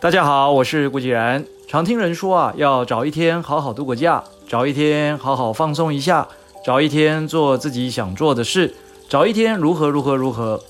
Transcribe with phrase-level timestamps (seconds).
[0.00, 1.44] 大家好，我是顾继然。
[1.66, 6.28] 常听人说啊，要找一天好好度个假，找一天好好放松一下，
[6.64, 8.72] 找一天做自己想做的事，
[9.08, 10.62] 找一天如何如何如何。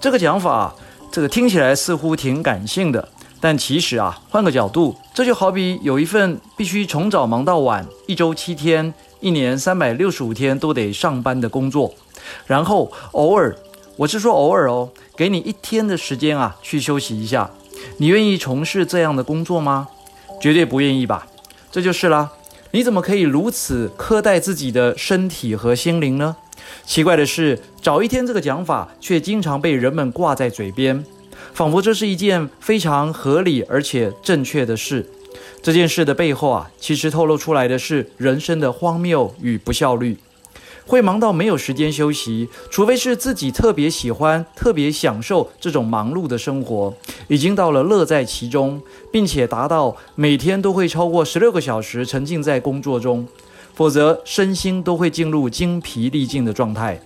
[0.00, 0.72] 这个讲法，
[1.10, 3.08] 这个听起来似乎挺感性的，
[3.40, 11.92] 但其实啊，换个角度，这就好比有一份必须从早忙到晚，一周七天，一年三百六十五天都得上班的工作，
[12.46, 13.56] 然后偶尔，
[13.96, 17.48] 我是说偶尔哦，给你一天的时间啊，去休息一下。
[17.98, 19.88] 你愿意从事这样的工作吗？
[20.40, 21.28] 绝对不愿意吧。
[21.70, 22.32] 这就是啦。
[22.72, 26.34] 你怎么可以如此苛待自己的身体和心灵呢？
[26.84, 31.04] 奇怪的是，早一天这个讲法却经常被人们挂在嘴边，
[31.52, 35.08] 仿佛这是一件非常合理而且正确的事。
[35.62, 40.18] 这件事的背后啊，其实透露出来的是人生的荒谬与不效率。
[40.86, 46.94] 会忙到没有时间休息，除非是自己特别喜欢、特别享受这种忙碌的生活，
[47.28, 53.26] 已经到了乐在其中，并且达到每天都会超过十六个小时沉浸在工作中，
[53.74, 57.00] 否则身心都会进入精疲力尽的状态。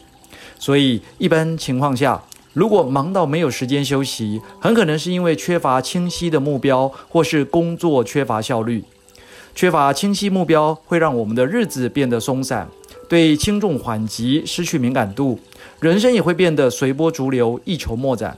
[0.58, 2.20] 所以，一般情况下，
[2.52, 8.82] 如果忙到没有时间休息，很可能是因为缺乏清晰的目标，或是工作缺乏效率。
[9.54, 12.68] 缺乏清晰目标，会让我们的日子变得松散。
[13.08, 15.38] 对轻重缓急失去敏感度，
[15.80, 18.36] 人生也会变得随波逐流、一筹莫展。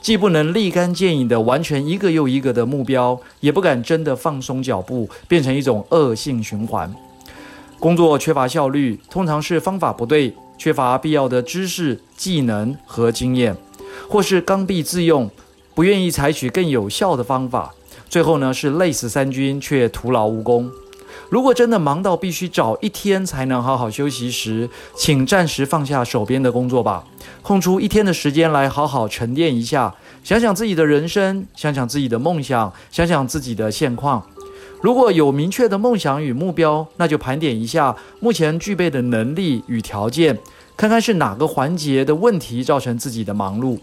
[0.00, 6.92] 既不能立竿见影地完成一个又一个的目标，也不敢真的放松脚步，变成一种恶性循环。
[7.78, 13.56] 工作缺乏效率，通常是方法不对，缺乏必要的知识、技能和经验，
[14.08, 15.30] 或是刚愎自用，
[15.74, 17.72] 不愿意采取更有效的方法。
[18.08, 20.68] 最后呢，是累死三军，却徒劳无功。
[21.32, 27.02] 如果真的忙到必须找一天才能好好休息时，请暂时放下手边的工作吧，
[27.40, 34.22] 空出一天的时间来好好沉淀一下，想想自己的人生，想想自己的梦想，想想自己的现况。
[34.82, 40.38] 如果有明确的梦想与目标，那就盘点一下目前具备的能力与条件，
[40.76, 43.78] 看看是哪个环节的问题造成自己的忙碌。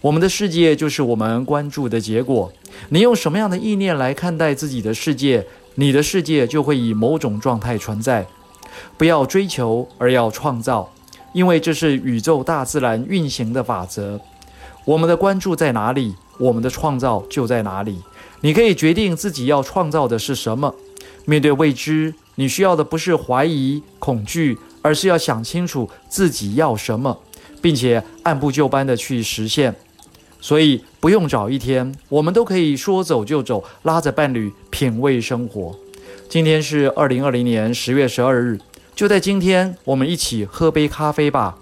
[0.00, 2.50] 我们的世界就是我们关注的结果。
[2.88, 5.46] 你用什么样的意念来看待自己的世界？
[5.74, 8.26] 你的世界就会以某种状态存在。
[8.96, 10.90] 不要追求，而要创造，
[11.32, 14.20] 因为这是宇宙大自然运行的法则。
[14.84, 18.02] 我们的关注在哪里，我们的创造就在哪里。
[18.40, 20.74] 你可以决定自己要创造的是什么。
[21.24, 27.16] 面对未知，你需要的不是怀疑、恐惧，而是要想清楚自己要什么，
[27.60, 29.74] 并且按部就班地去实现。
[30.42, 35.74] 所以不用找一天，我们都可以说走就走，拉着伴侣品味生活。
[36.28, 38.58] 今天是二零二零年十月十二日，
[38.96, 41.56] 就在今天，我们一起喝杯咖啡吧。